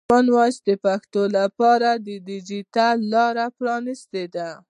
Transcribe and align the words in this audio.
کامن 0.07 0.25
وایس 0.35 0.57
د 0.67 0.69
پښتو 0.85 1.21
لپاره 1.37 1.89
د 2.07 2.09
ډیجیټل 2.27 2.97
لاره 3.13 3.45
پرانستې 3.57 4.23
ده. 4.35 4.51